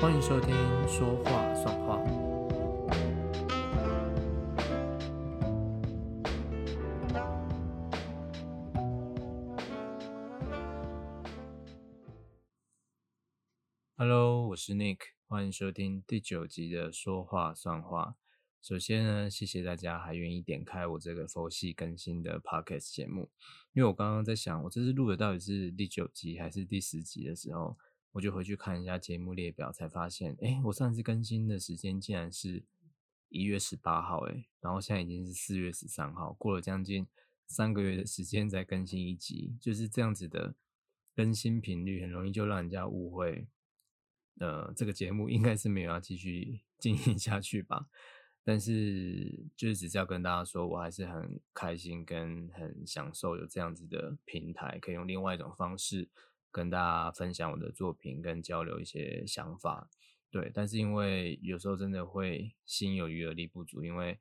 [0.00, 0.54] 欢迎收听
[0.88, 1.96] 《说话算话》。
[13.96, 14.98] Hello，我是 Nick，
[15.28, 18.16] 欢迎收听第九集的《说话算话》。
[18.60, 23.30] 首先呢，谢谢大家还愿意点开我这个佛系更新的 Podcast 节目。
[23.72, 27.76] 因为我刚刚在想，我这次录的到底是第九集还是第十集的时候，
[28.14, 32.62] 我就回去看一下节目列表，才发现，哎，我上次更新的时间竟然是
[33.28, 37.08] 一月十八号，哎，然后现在已经是四月十三号，过了将近
[37.48, 40.54] 三个月的时间才更新一集，就是这样子的
[41.16, 43.48] 更新频率，很容易就让人家误会。
[44.38, 47.88] 呃，这个节目应该是没有要继续经营下去吧？
[48.44, 56.08] 但是就是只是要跟大家说，我还是很开心跟很享受有这样子的平台，可以用另外一种方式
[56.54, 59.90] 跟大家分享我的作品，跟交流一些想法。
[60.30, 64.20] 对，但是因为有时候真的会心有余而力不足，因为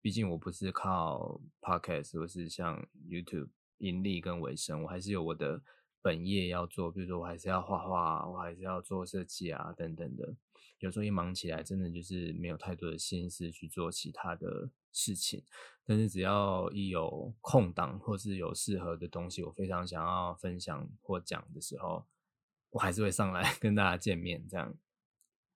[0.00, 5.62] 毕竟我不是靠 podcast 或是像 YouTube 盈利跟维生，我还是有我的。
[6.00, 10.36] 本业要做，比如说我还是要画画，我还是要做设计啊，等等的。
[10.78, 15.42] 有时候一忙起来，真的就是没有太多的心思去做其他的事情。
[15.84, 22.06] 但是只要一有空档，或是有适合的东西，我非常想要分享或讲的时候，
[22.70, 24.46] 我还是会上来 跟大家见面。
[24.48, 24.72] 这样，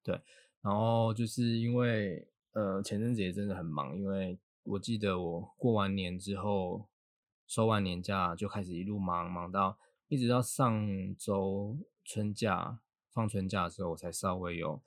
[0.03, 0.21] 对。
[0.61, 6.89] 然后就是因为呃前阵子也真的很忙，因为我记得我过完年之后
[7.47, 9.79] 收完年假就开始一路忙忙到。
[10.13, 12.79] 一直到上周春假
[13.15, 14.83] 放春假的时候，我才稍微有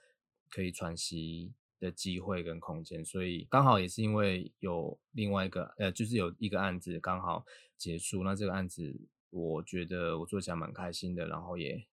[0.52, 7.44] 可以喘息的机会跟空间，所以刚好也是因为有另外一个呃，就是有一个案子刚好
[7.76, 8.96] 结束，那这个案子
[9.32, 11.88] 我觉得我做起来蛮开心的，然后也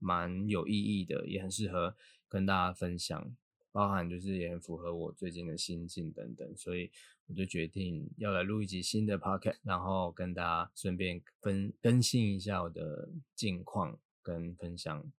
[0.00, 1.94] 蛮有意义的，也很适合
[2.28, 3.36] 跟大家分享。
[3.70, 6.90] 包含就是也很符合我最近的心境等等，所以
[7.26, 15.10] 我就决定要来录一集新的 podcast，然后跟大家顺便分更新一下我的近况，跟分享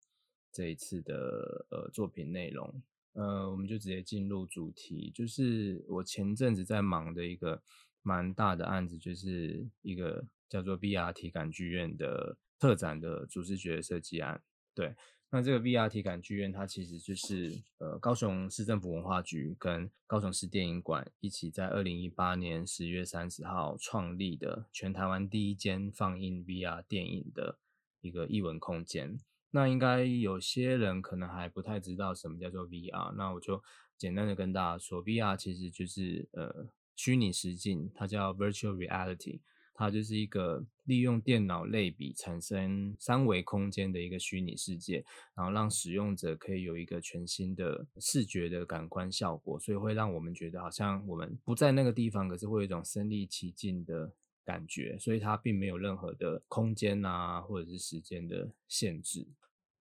[0.52, 2.82] 这一次的呃作品内容。
[3.14, 7.62] 呃，我们就直接进入主题，就是我前阵子在忙的一个
[8.02, 14.42] 蛮大的案子，就是一个叫做 BR 体感剧院的特展的主视觉设计案，
[14.74, 14.94] 对。
[15.34, 27.58] 那这个 VR 体感剧院，它其实就是呃高雄市政府文化局跟高雄市电影馆一起在二零一八年十月三十号创立的全台湾第一间放映 VR 电影的
[28.00, 29.18] 一个艺文空间。
[29.50, 33.60] 那应该有些人可能还不太知道什么叫做 VR，那我就
[33.98, 39.40] 简单的跟大家说，VR 其实就是呃虚拟实境，它叫 Virtual Reality。
[39.74, 45.04] 它就是一个利用电脑类比产生三维空间的一个虚拟世界，
[45.34, 54.12] 然后让使用者可以有一个全新的视觉的感官效果，所以会让我们觉得好像我们不在那个地方，可是会有一种身临其境的
[54.44, 54.96] 感觉。
[54.98, 59.26] 所以它并没有任何的空间啊，或者是时间的限制。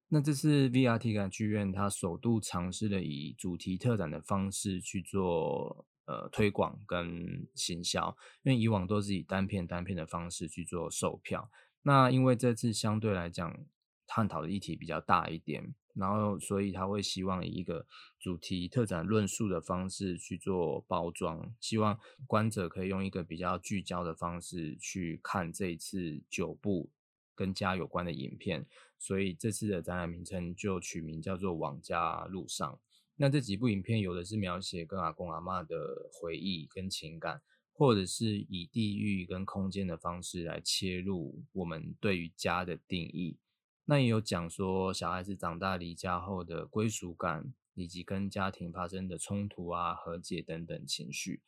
[0.09, 5.85] 那这是 VR 体感剧院，它首度尝试了以主题特展的方式去做。
[6.05, 11.49] 呃，推广跟行销，因为以往都是以单片单片的方式去做售票。
[11.83, 13.57] 那因为这次相对来讲
[14.05, 17.85] 探讨的议题比较大一点，然后所以他会希望以一个
[18.19, 21.97] 主题特展论述的方式去做包装，希望
[22.27, 26.91] 观者可以用一个比较聚焦的方式去看这一次九部
[27.33, 28.67] 跟家有关的影片。
[28.99, 32.69] 所以这次的展览名称就取名叫做《往家路上》。
[33.15, 37.41] 那这几部影片有的是描写跟阿公阿妈的回忆跟情感，
[37.71, 43.37] 或者是以地域跟空间的方式来切入我们对于家的定义。
[43.85, 51.41] 那也有讲说小孩子长大离家后的归属感，以及跟家庭发生的冲突啊、和解等等情绪。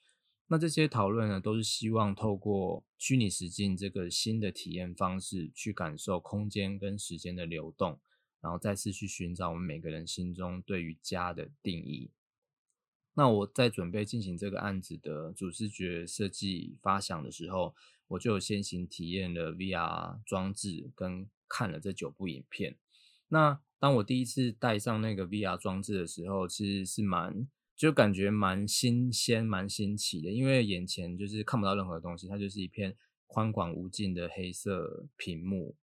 [0.47, 7.99] 那这些讨论呢，都是希望透过虚拟实境这个新的体验方式，去感受空间跟时间的流动。
[8.45, 12.12] 然后再次去寻找我们每个人心中对于家的定义。
[13.15, 17.74] 那我在准备进行这个案子的主视觉设计发想的时候，
[18.09, 22.77] 我就先行体验了 VR 装置跟看了这九部影片。
[23.30, 32.95] 那当我第一次戴上那个 VR 装置的时候，其实是蛮就感觉蛮新鲜、蛮新奇的，因为眼前就是看不到任何东西，它就是一片
[33.25, 35.75] 宽广无尽的黑色屏幕。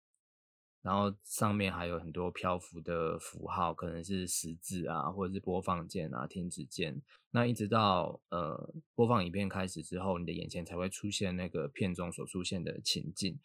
[0.82, 7.00] 然后上面还有很多漂浮的符号，可能是十字啊，或者是播放键啊、停止键。
[7.31, 13.38] 那一直到呃播放影片开始之后，你的眼前才会出现那个片中所出现的情境。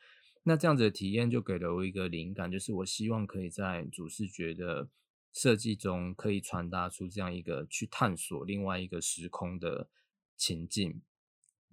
[0.43, 4.89] 那这样子的体验就给了我一个灵感，就是我希望可以在主视觉的
[5.31, 9.89] 设计中可以传达出这样一个去探索另外一个时空的
[10.35, 11.01] 情境。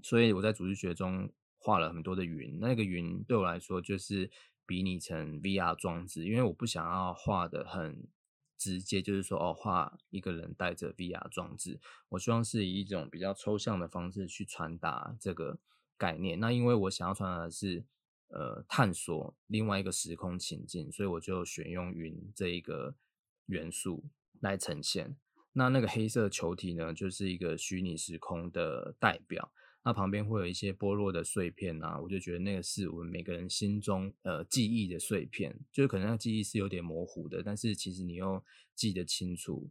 [0.03, 4.31] 所以我在主视觉中画了很多的云，那个云对我来说就是
[4.67, 8.07] 比拟成 VR 装置，因为我不想要画的很。
[8.57, 11.81] 直接就是说，哦，画一个人带着 VR 装置，
[12.11, 15.59] 我希望是以一种比较抽象的方式去传达这个
[15.99, 16.39] 概念。
[16.41, 17.85] 那因为我想要传达的是，
[18.29, 22.95] 呃，探索另外一个时空情境，所以我就选用云这一个
[23.47, 24.05] 元素
[24.41, 25.17] 来呈现。
[25.53, 29.53] 那那个黑色球体呢，就是一个虚拟时空的代表。
[29.85, 38.43] 那旁边会有一些剥落的碎片啊，我就觉得那个是我们每个人心中呃记忆的碎片，就是可能那记忆是有点模糊的，但是其实你又
[38.75, 39.71] 记得清楚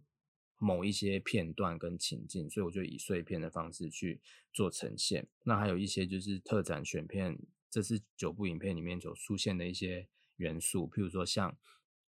[0.60, 4.22] 某一些片段跟情境，所以我就以碎片的方式去
[4.54, 5.28] 做呈现。
[5.44, 7.38] 那还有一些就是特展选片，
[7.70, 10.08] 这是九部影片里面所出现的一些
[10.38, 11.58] 元素，譬如说像。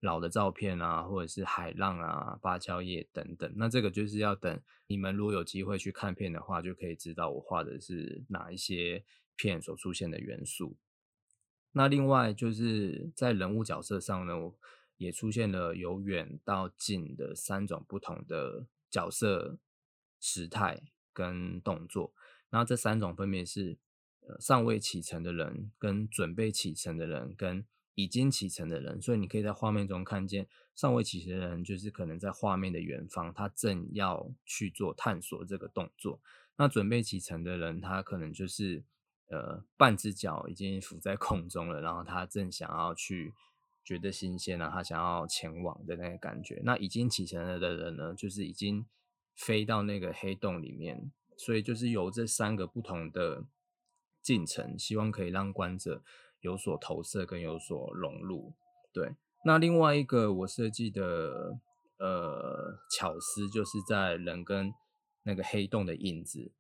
[0.04, 9.06] 老的照片啊，或者是海浪啊、芭蕉叶等等，那这个就是要等你们如果有机会去看片的话，就可以知道我画的是哪一些
[9.38, 10.76] 片所出现的元素。
[11.72, 14.34] 那另外就是在人物角色上呢，
[14.98, 19.58] 也出现了由远到近的三种不同的角色
[20.20, 20.84] 时态
[21.14, 22.14] 跟动作。
[22.50, 23.78] 那这三种分别是
[24.42, 27.66] 尚未启程的人、跟准备启程的人、跟
[27.96, 36.20] 已经启程的人，所以你可以在画面中看见尚未启程的人，就是可能在画面的远方，他正要去做探索这个动作。
[36.56, 38.84] 那准备启程的人，他可能就是
[39.28, 43.34] 呃半只脚已经浮在空中了，然后他正想要去
[43.84, 46.62] 觉得新鲜了，他想要前往的那个感觉。
[46.64, 48.86] 那已经启程了的人呢，就是已经
[49.36, 53.44] 飞到那个黑洞里面，所以就是有这三个不同的
[54.22, 56.02] 进程，希望可以让观者。
[56.44, 58.54] 有所投射跟有所融入，
[58.94, 59.16] 对。
[59.46, 61.58] 那另外一个我设计的
[61.98, 64.74] 呃巧思，就是在人跟
[65.24, 66.52] 那个黑洞的影子，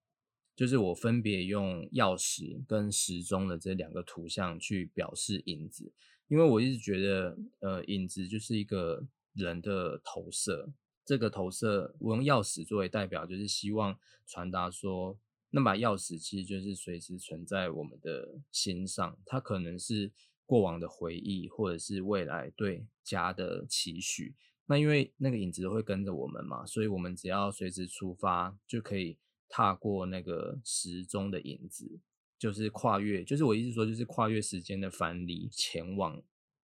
[0.55, 5.91] 就是我分别用钥匙跟时钟的这两个图像去表示影子，
[6.29, 10.71] 因为我一直觉得呃影子就是一个人的投射，
[11.05, 15.17] 这个投射我用钥匙作为代表，就是希望传达说。
[15.55, 20.11] 那把钥匙其实就是随时存在我们的心上，它可能是
[20.47, 24.33] 过往的回忆，或者是未来对家的期许。
[24.65, 31.99] 那因为那个影子会跟着我们嘛，所以我们只要随时出发，就可以踏过那个时钟的影子，
[32.39, 36.19] 就是跨越，就是我意思说，就是跨越时间的藩篱，前往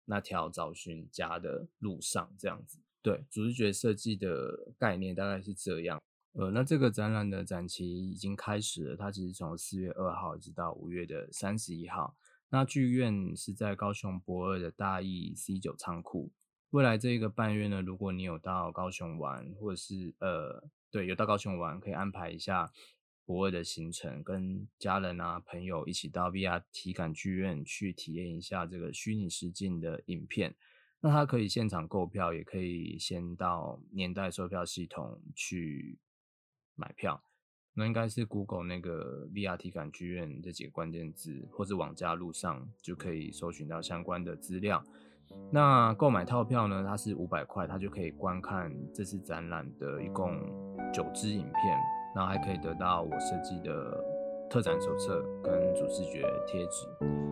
[0.06, 2.78] 那条找寻家的路上，这样子。
[3.02, 6.00] 对，主视觉设计的概念大概是这样。
[6.32, 12.16] 呃，那这个展览的展期已经开始了，它其实从四月二号一直到五月的三十一号。
[12.50, 16.30] 那剧院是在高雄博二的大义 C 九仓库。
[16.70, 22.70] 未来这一个半月呢，如果你有到高雄玩，或者是呃，对，有到高雄玩，可以安排一下
[23.24, 30.54] 博二的行程，跟家人啊朋友一起到 VR 体感剧院去体验一下这个虚拟实境的影片。
[31.00, 35.98] 那它可以现场购票，也可以先到年代售票系统去。
[36.78, 37.20] 买票，
[37.74, 44.82] 那应该是 Google 那个 VR 体感剧院这几个关键字，或者网家路上就可以搜寻到相关的资料。
[45.52, 50.40] 那购买套票呢，它是五百块，它就可以观看这次展览的一共
[50.92, 51.78] 九支影片，
[52.14, 54.02] 然后还可以得到我设计的
[54.48, 57.27] 特展手册跟主视觉贴纸。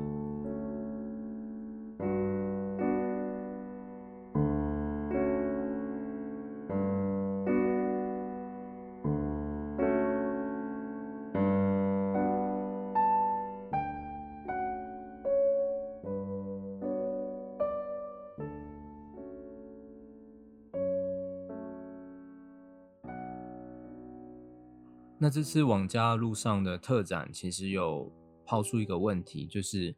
[25.27, 28.13] 那这次往家路上的特展，其实有
[28.45, 29.93] 抛出一个问题，就是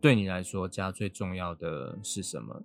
[0.00, 2.60] 对你来说，家最重要的是什么？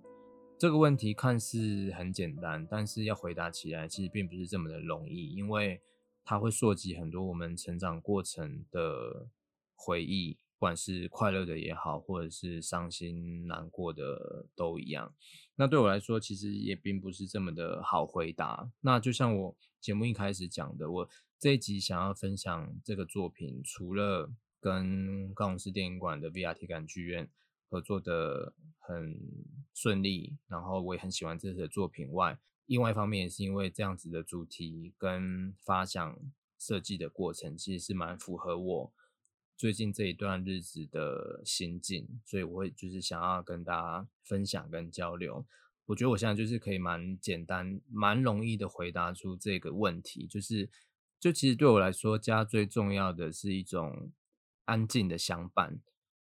[0.58, 5.80] 这个问题看似很简单，但是要回答起来，其实并不是这么的容易，因为
[6.24, 9.28] 它会涉及很多我们成长过程的
[9.76, 15.12] 回忆，不管是快乐的也好，或者是伤心难过的都一样。
[15.56, 18.70] 那对我来说，其实也并不是这么的好回答。
[18.82, 21.08] 那就像我节目一开始讲的，我。
[21.42, 27.30] 这一集想要分享这个作品，除了跟高雄市电影馆的 VR 体感剧院
[27.70, 29.18] 合作的很
[29.72, 36.18] 顺利，然后我也很喜欢这次的作品外，另外一方面也是因为这样子的主题跟发想
[36.58, 38.92] 设计的过程，其实是蛮符合我
[39.60, 45.44] 最近这一段日子的心境，所以我会就是想要跟大家分享跟交流。
[45.84, 50.70] 我觉得我现在就是可以蛮简单、蛮容易的回答出这个问题，就是
[51.18, 54.10] 就其实对我来说，家最重要的是一种
[54.64, 55.78] 安静的相伴。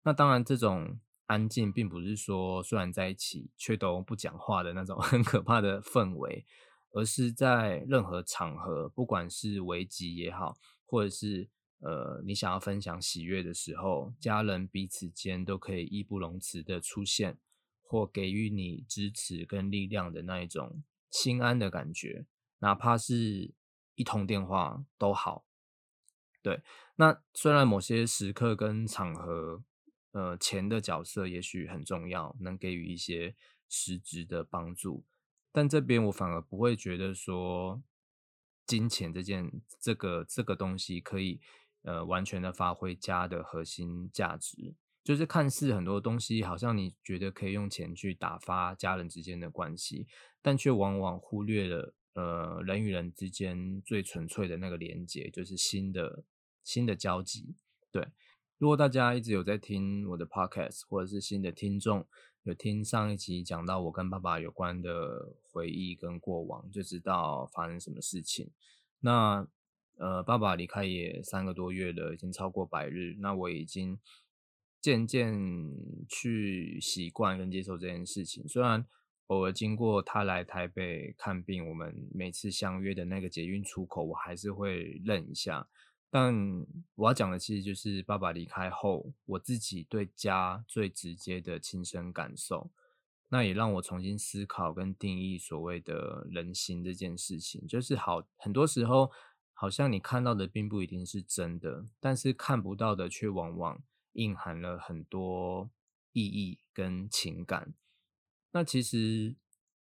[0.03, 6.45] 那当然，这种安静并不是说虽然在一起却都不讲话的那种 很可怕的氛围，
[6.91, 11.49] 而是在任何场合，不管是危机也好，或者是
[11.81, 17.39] 呃你想要分享喜悦的时候，家人彼此间都可以义不容辞的出现，
[17.83, 22.27] 或给予你支持跟力量的那一种心安的感觉，
[22.61, 23.53] 哪怕是
[23.95, 25.45] 一通电话都好。
[26.43, 26.63] 对，
[26.97, 29.63] 那虽然某些时刻跟场合。
[30.13, 33.37] 呃，钱的角色也许很重要，能给予一些
[33.69, 35.05] 实质的帮助，
[35.53, 37.81] 但这边我反而不会觉得说
[38.67, 41.41] 金钱这件这个这个东西可以
[41.83, 50.07] 呃完全的发挥家的核心价值，就是看似很多东西好像你觉得可以用钱去打发家人之间的关系，
[50.43, 56.25] 但却往往忽略了呃人与人之间最纯粹的那个连接，就是新的
[56.63, 57.57] 新的交集，
[57.91, 58.09] 对。
[58.59, 62.07] 如果大家一直有在听我的 podcast，或者是新的听众
[62.43, 68.51] 有听上一集讲到我跟爸爸有关的回忆跟过往，就知道发生什么事情。
[68.99, 69.49] 那
[70.00, 73.14] 呃，爸爸离开也三个多月了，已经超过百日。
[73.19, 73.99] 那我已经
[74.80, 75.30] 渐渐
[76.09, 78.49] 去习惯跟接受这件事情。
[78.49, 78.87] 虽然
[79.26, 85.69] 偶尔经过他来台北看病，我们每次相约的那个捷运出口，我还是会愣一下。
[86.11, 86.35] 但
[86.95, 92.71] 我要讲的其实就是爸爸离开后，我自己对家最直接的亲身感受。
[93.28, 97.64] 那也让我重新思考跟定义所谓的人心这件事情。
[97.69, 99.09] 就是好，很多时候
[99.61, 105.71] 好像你看到的并不一定是真的，但是看不到的却往往蕴含了很多
[106.12, 107.75] 意义跟情感。
[108.52, 109.37] 那其实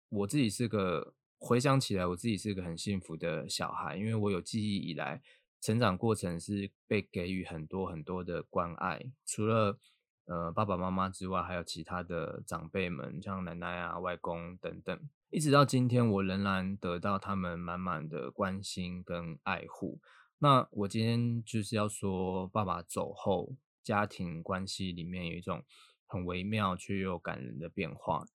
[0.09, 5.23] 我自己是个回想起来，我自己是个很幸福的小孩，因为我有记忆以来。
[5.59, 9.79] 成长过程是被给予很多很多的关爱，除了
[10.25, 15.09] 呃爸爸妈妈之外，还有其他的长辈们，像奶奶啊、外公等等。
[15.33, 19.99] 一直到今天，我仍然得到他们满满的关心跟爱护。
[20.37, 25.63] 那我今天就是要说，爸爸走后，家庭关系里面有一种
[26.05, 28.27] 很微妙却又感人的变化。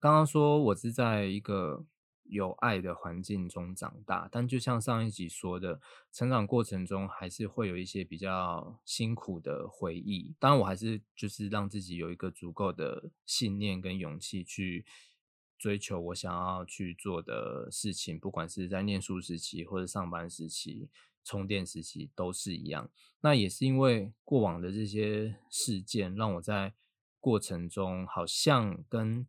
[0.00, 1.86] 刚刚说我是在一个。
[2.24, 5.80] 有爱的环境中长大，但就像上一集说的，
[6.12, 10.32] 成长过程中还是会有一些比较辛苦的回忆。
[10.38, 14.86] 当然，我还是就是让自己有一个足够的信念跟勇气去
[15.60, 20.88] 追求我想要去做的事情，不管是在念书时期或者上班时期、
[21.22, 22.90] 充电时期都是一样。
[23.20, 26.72] 那也是因为过往的这些事件，让我在
[27.20, 29.26] 过程中好像跟。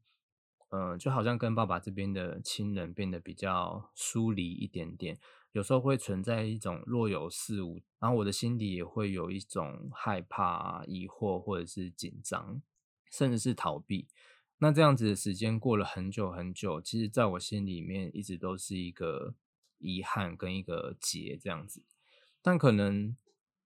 [0.73, 5.19] 嗯，就好像跟爸爸这边的亲人变得比较疏离一点点，
[5.51, 12.61] 有时候会存在一种若有似无，然后我的心底也会有一种害怕、疑惑或者是紧张，
[13.11, 14.07] 甚至是逃避。
[14.61, 19.35] 那这样子的时间过了很久很久，其实在我心里面一直都是一个
[19.79, 21.83] 遗憾跟一个结这样子。
[22.41, 23.17] 但可能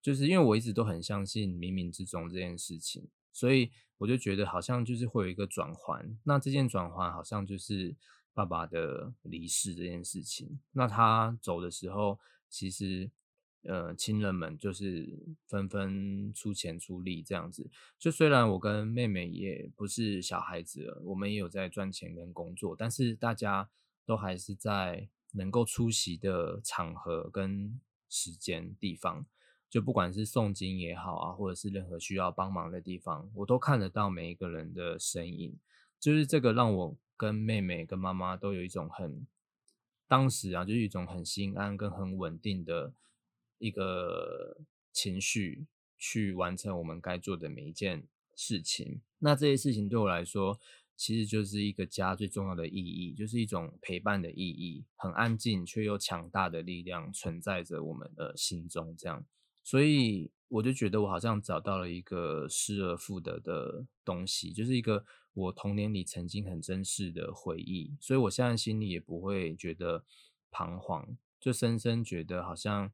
[0.01, 3.71] 就是因为我一直都很相信冥冥之中这件事情，所以。
[3.97, 7.95] 我就觉得好像就是会有一个转环，那这件转环好像就是
[8.33, 10.59] 爸爸的离世这件事情。
[10.73, 13.09] 那他走的时候，其实
[13.65, 15.07] 呃亲人们就是
[15.47, 17.69] 纷纷出钱出力这样子。
[17.99, 23.69] 就虽然我跟妹妹也不是小孩子了，我们也有在赚钱跟工作，但是大家
[24.05, 27.79] 都还是在能够出席的场合跟
[28.09, 29.25] 时间地方。
[29.67, 35.59] 就不管是诵经也好啊，或者是任何需要帮忙的地方，我都看得到每一个人的身影。
[35.99, 39.27] 就是这个让我跟妹妹跟妈妈都有一种很
[40.07, 42.93] 当时啊，就是一种很心安跟很稳定的
[43.65, 44.57] 一个
[44.91, 45.65] 情绪，
[45.97, 49.01] 去完成我们该做的每一件事情。
[49.19, 50.59] 那这些事情对我来说，
[50.95, 59.25] 其实就是一个家最重要的意义，就是一种陪伴的意义，很安静却又强大的力量存在着我们的心中，这样。
[59.63, 65.03] 所以我就觉得我好像找到了一个失而复得的东西，就是一个
[65.33, 67.97] 我童年里曾经很珍视的回忆。
[67.99, 70.05] 所以我现在心里也不会觉得
[70.51, 72.93] 彷徨，就深深觉得好像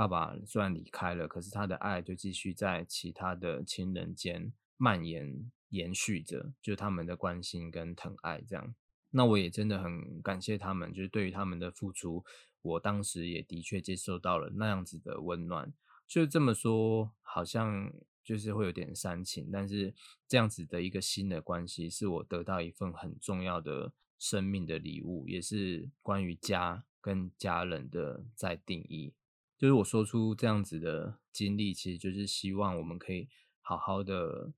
[0.00, 8.74] 爸爸虽然离开了，可是他的爱就继续在其他的亲人间蔓延延续着，就他们的关心跟疼爱这样。
[9.10, 12.24] 那我也真的很感谢他们，就是对于他们的付出，
[12.62, 15.70] 我当时也的确接受到了那样子的温暖。
[16.08, 17.92] 就这么说，好像
[18.24, 19.92] 就是会有点煽情，但是
[20.26, 29.12] 这样子的一个新的关系，是我得到一份很重要的生命的礼物，也是关于家跟家人的在定义。
[29.60, 33.28] 就是我说出这样子的经历，其实就是希望我们可以
[33.60, 34.54] 好好的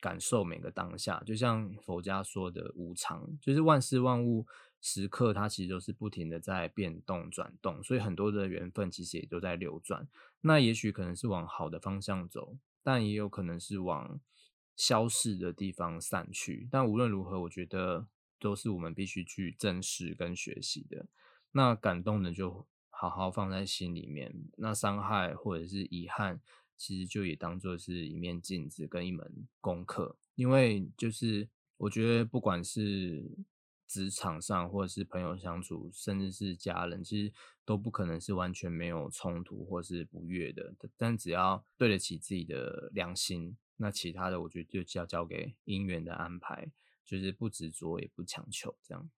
[0.00, 1.20] 感受每个当下。
[1.26, 4.46] 就像佛家说的无常，就是万事万物
[4.80, 10.06] 时刻它其实都是不停的在变动转动，所以很多的缘分其实也都在流转。
[10.42, 14.20] 那也许可能是往好的方向走，但也有可能是往
[14.76, 16.68] 消逝的地方散去。
[16.70, 18.06] 但无论如何，我觉得。
[18.42, 21.06] 都是我们必须去正视跟学习的。
[21.52, 22.66] 那感动的就
[23.02, 24.32] 好好放在心里面。
[24.56, 26.40] 那伤害或者是遗憾，
[26.76, 30.16] 其实就也当做是一面镜子跟一门功课。
[30.36, 33.28] 因为就是我觉得，不管是
[33.88, 37.32] 职场上，或者是朋友相处，甚至是家人，其实
[37.64, 40.72] 都不可能是完全没有冲突或是不悦的。
[40.96, 46.70] 但只要对得起自己的良心，那其他的我觉得就要交给姻缘的安排。
[47.04, 49.10] 就是不执着，也不强求，这样。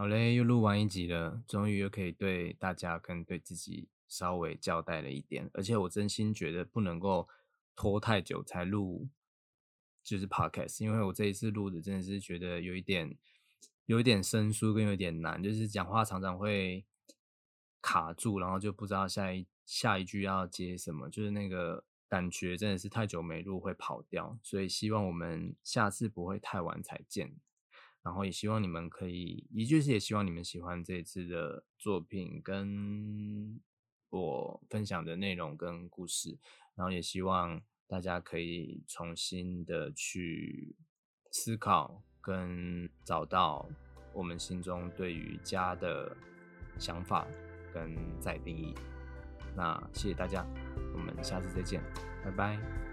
[0.00, 5.50] 好嘞，又录完一集了，终于又可以对大家跟对自己稍微交代了一点。
[5.52, 7.28] 而且我真心觉得不能够
[7.76, 9.10] 拖太久才录，
[10.02, 13.14] 就是 podcast，因为我这一次录的真的是觉得有一点，
[13.84, 16.86] 有一点生疏跟有点难，就是讲话常常会
[17.82, 21.84] 卡住，然后就不知道下一下一句要接什么，就是那个。
[22.08, 27.36] 感觉真的是太久没录会跑掉，所以希望我们下次不会太晚才见。
[28.02, 33.60] 然后也希望你们可以，也就是也希望你们喜欢这次的作品跟
[34.08, 36.38] 我分享的内容跟故事。
[36.74, 40.74] 然后也希望大家可以重新的去
[41.30, 43.68] 思考跟找到
[44.14, 46.16] 我们心中对于家的
[46.78, 47.26] 想法
[47.74, 48.74] 跟再定义。
[49.54, 50.46] 那谢谢大家。
[50.94, 51.82] 我们下次再见，
[52.24, 52.89] 拜拜。